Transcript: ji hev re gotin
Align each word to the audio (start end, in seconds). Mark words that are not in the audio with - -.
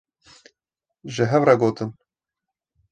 ji 1.13 1.23
hev 1.33 1.43
re 1.47 1.55
gotin 1.61 1.89